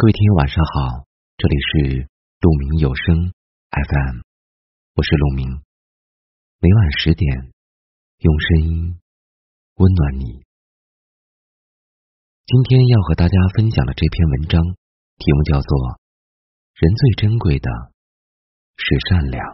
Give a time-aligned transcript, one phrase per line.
[0.00, 1.04] 各位听友晚上好，
[1.36, 2.08] 这里是
[2.40, 3.34] 鹿鸣有声
[3.68, 4.20] FM，
[4.94, 5.60] 我是鹿鸣，
[6.58, 7.52] 每晚十点
[8.16, 8.98] 用声音
[9.74, 10.42] 温暖你。
[12.46, 14.62] 今天要和大家分享的这篇文章
[15.18, 15.68] 题目叫做
[16.76, 17.70] 《人最珍贵的
[18.78, 19.44] 是善良》。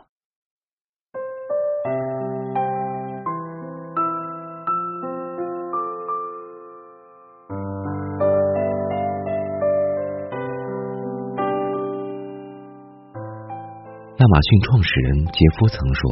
[14.27, 16.03] 亚马逊创始人杰夫曾说：“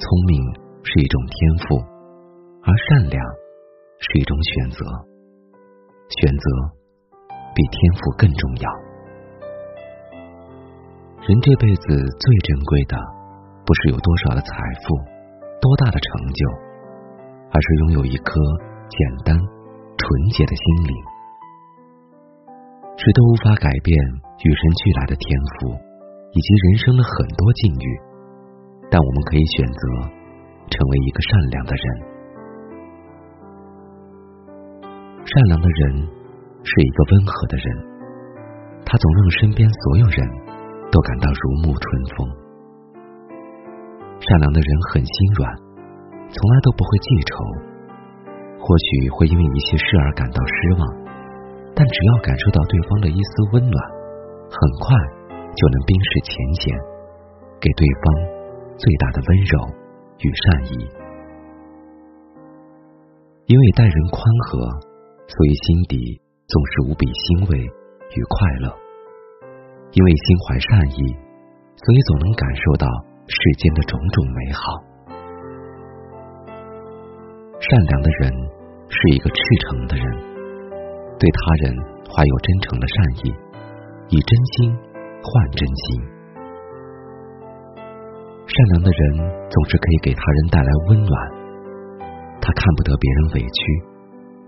[0.00, 0.32] 聪明
[0.80, 1.76] 是一种天赋，
[2.64, 3.20] 而善良
[4.00, 4.80] 是一种选择。
[6.08, 6.44] 选择
[7.52, 8.66] 比天赋更重要。
[11.28, 12.96] 人这辈子最珍贵的，
[13.66, 14.96] 不是有多少的财富、
[15.60, 16.48] 多大的成就，
[17.52, 18.40] 而是拥有一颗
[18.88, 20.00] 简单、纯
[20.32, 20.96] 洁的心灵。
[22.96, 25.28] 谁都无法改变与生俱来的天
[25.60, 25.76] 赋。”
[26.32, 27.86] 以及人生的很多境遇，
[28.88, 29.80] 但我们可以选择
[30.72, 31.84] 成为一个善良的人。
[35.28, 36.08] 善良的人
[36.64, 37.66] 是一个温和的人，
[38.84, 40.18] 他总让身边所有人
[40.90, 41.84] 都感到如沐春
[42.16, 42.24] 风。
[44.16, 45.44] 善良的人很心软，
[46.32, 47.32] 从来都不会记仇，
[48.56, 50.82] 或许会因为一些事而感到失望，
[51.76, 53.76] 但只要感受到对方的一丝温暖，
[54.48, 54.96] 很快。
[55.54, 56.74] 就能冰释前嫌，
[57.60, 58.04] 给对方
[58.76, 59.52] 最大的温柔
[60.18, 60.88] 与善意。
[63.46, 64.64] 因为待人宽和，
[65.28, 68.72] 所以心底总是无比欣慰与快乐；
[69.92, 71.14] 因为心怀善意，
[71.76, 72.86] 所以总能感受到
[73.28, 74.62] 世间的种种美好。
[77.60, 78.32] 善良的人
[78.88, 80.04] 是一个赤诚的人，
[81.18, 81.76] 对他人
[82.08, 83.34] 怀有真诚的善意，
[84.08, 84.91] 以真心。
[85.22, 86.02] 换真心，
[88.42, 89.00] 善良的人
[89.48, 91.14] 总是可以给他人带来温暖。
[92.42, 93.60] 他看不得别人委屈，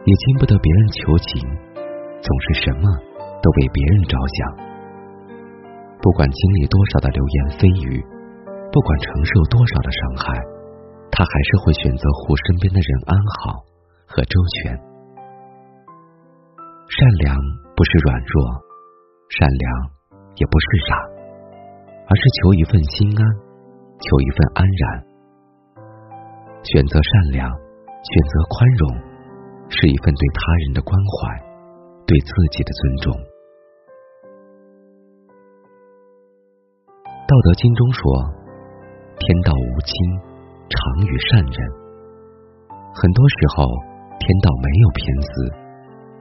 [0.03, 1.47] 也经不得别人求情，
[2.19, 2.91] 总是什么
[3.41, 4.39] 都为别人着想。
[6.03, 8.03] 不管经历多少的流言蜚语，
[8.75, 10.35] 不管承受多少的伤害，
[11.15, 13.63] 他还是会选择护身边的人安好
[14.11, 14.75] 和周全。
[16.91, 17.39] 善良
[17.79, 18.59] 不是软弱，
[19.31, 19.95] 善良。
[20.37, 20.97] 也不是傻，
[22.07, 23.23] 而是求一份心安，
[23.99, 24.83] 求一份安然。
[26.65, 28.83] 选择善良，选择宽容，
[29.69, 31.39] 是一份对他人的关怀，
[32.07, 33.13] 对自己的尊重。
[37.27, 38.03] 道德经中说
[39.17, 39.95] ：“天道无亲，
[40.69, 41.57] 常与善人。”
[42.95, 43.65] 很多时候，
[44.21, 45.29] 天道没有偏私，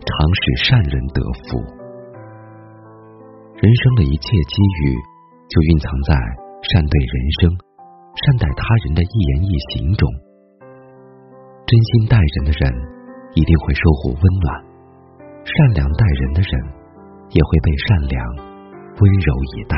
[0.05, 1.82] 常使善人得福。
[3.63, 4.91] 人生的一切机遇，
[5.47, 6.11] 就蕴藏在
[6.67, 7.47] 善对人生、
[8.11, 10.03] 善待他人的一言一行中。
[11.63, 12.59] 真心待人的人，
[13.31, 14.59] 一定会收获温暖；
[15.47, 16.51] 善良待人的人，
[17.31, 18.19] 也会被善良
[18.99, 19.77] 温柔以待。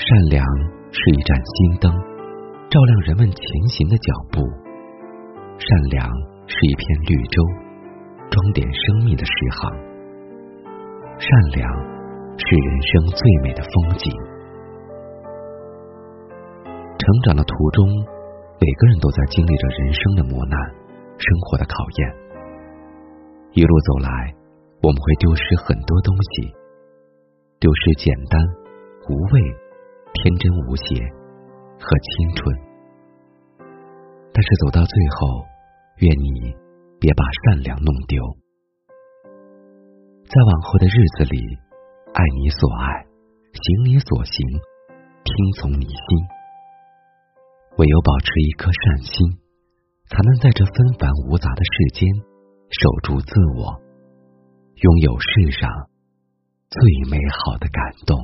[0.00, 0.40] 善良
[0.96, 1.92] 是一盏心灯，
[2.72, 4.40] 照亮人们前行的脚步；
[5.60, 6.08] 善良
[6.48, 7.36] 是一片绿洲，
[8.32, 9.93] 装点生命的诗行。
[11.24, 11.64] 善良
[12.36, 14.12] 是人生最美的风景。
[17.00, 17.88] 成长的途中，
[18.60, 20.60] 每个人都在经历着人生的磨难、
[21.16, 22.00] 生活的考验。
[23.52, 24.34] 一路走来，
[24.82, 26.52] 我们会丢失很多东西，
[27.58, 28.38] 丢失简单、
[29.08, 29.40] 无畏、
[30.12, 30.94] 天真无邪
[31.80, 32.54] 和青春。
[34.30, 35.40] 但是走到最后，
[36.04, 36.52] 愿你
[37.00, 38.20] 别把善良弄丢。
[40.34, 41.38] 在往后的日子里，
[42.12, 43.06] 爱你所爱，
[43.54, 44.34] 行你所行，
[45.22, 45.96] 听从你心。
[47.78, 49.38] 唯有保持一颗善心，
[50.10, 52.10] 才能在这纷繁芜杂的世间
[52.66, 53.78] 守住自我，
[54.74, 55.70] 拥有世上
[56.68, 58.18] 最美好的感动。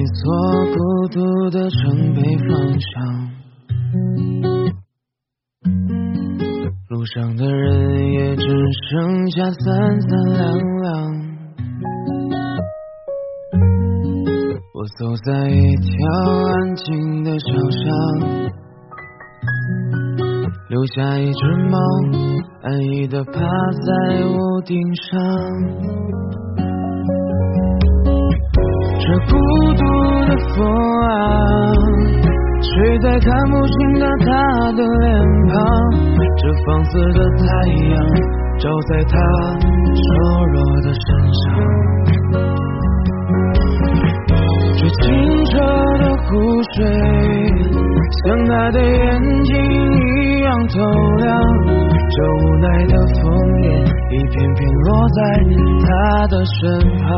[0.00, 0.32] 一座
[0.72, 2.48] 孤独的城北方
[2.80, 2.90] 向，
[6.88, 8.46] 路上的人也只
[8.88, 10.88] 剩下三三两两。
[14.72, 15.90] 我走在一条
[16.46, 17.84] 安静的小巷，
[20.70, 21.78] 留下一只猫，
[22.62, 25.10] 安逸的趴在屋顶上。
[29.10, 29.34] 这孤
[29.74, 29.82] 独
[30.24, 30.62] 的风
[31.02, 31.74] 啊，
[32.62, 35.10] 吹在看不清的他的脸
[35.48, 35.56] 庞。
[36.38, 37.42] 这放肆的太
[37.90, 38.06] 阳，
[38.60, 39.18] 照在他
[39.96, 40.06] 瘦
[40.46, 41.42] 弱的身上。
[44.78, 45.58] 这清澈
[45.98, 46.30] 的湖
[46.76, 46.78] 水，
[48.22, 50.48] 像他的眼睛一样。
[50.68, 50.78] 透
[51.16, 51.28] 亮，
[51.66, 53.22] 这无奈的枫
[53.62, 53.66] 叶
[54.12, 55.18] 一片片落在
[55.82, 55.88] 他
[56.28, 56.60] 的身
[57.02, 57.08] 旁。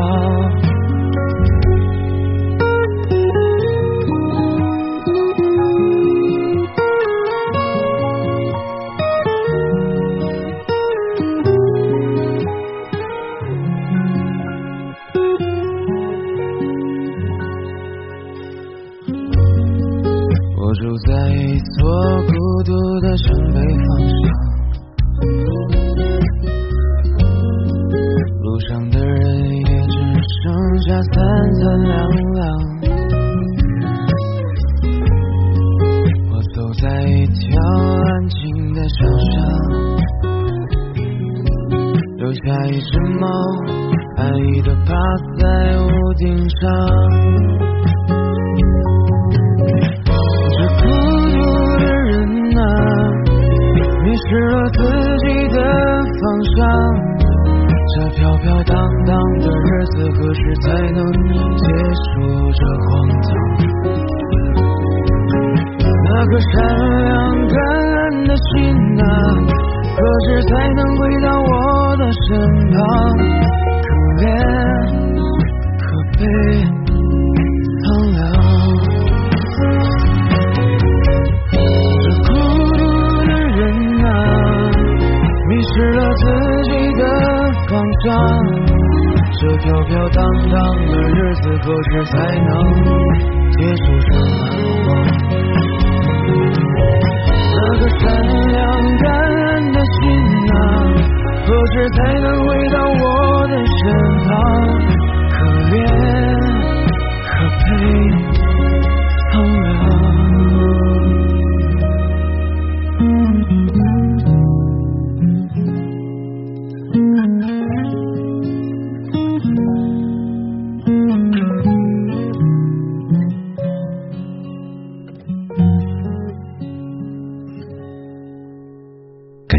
[21.33, 21.81] 一座
[22.27, 22.31] 孤
[22.63, 22.71] 独
[23.01, 24.21] 的城北方向，
[28.43, 29.17] 路上的人
[29.57, 29.93] 也只
[30.43, 30.43] 剩
[30.81, 31.13] 下三
[31.55, 31.91] 三两
[32.33, 32.41] 两。
[36.29, 38.39] 我走在一条安静
[38.75, 38.95] 的小
[39.31, 39.33] 巷，
[42.17, 43.27] 留下一只猫，
[44.17, 44.93] 安逸的趴
[45.39, 45.43] 在
[45.79, 46.23] 屋顶
[46.61, 47.72] 上。
[60.63, 60.97] 才能
[61.57, 61.65] 结
[61.99, 62.03] 束
[62.53, 62.89] 这荒
[63.21, 63.29] 唐？
[66.05, 66.51] 那颗善
[67.03, 67.11] 良
[67.47, 67.55] 感
[67.93, 68.51] 恩的心
[69.01, 69.03] 啊，
[69.95, 71.51] 何时才能回到我
[71.97, 72.27] 的身
[72.71, 72.77] 旁？
[73.83, 73.87] 可
[74.21, 74.25] 怜，
[75.79, 75.83] 可
[76.17, 76.19] 悲。
[77.83, 78.21] 苍凉
[81.51, 81.57] 这
[82.23, 82.29] 孤
[82.77, 82.81] 独
[83.25, 83.61] 的人
[84.05, 84.07] 啊，
[85.49, 86.21] 迷失了自
[86.69, 87.03] 己的
[87.67, 87.71] 方
[88.05, 88.07] 向
[89.43, 90.57] 这飘飘荡荡
[90.87, 92.49] 的日子何时才能
[93.51, 96.12] 结束这难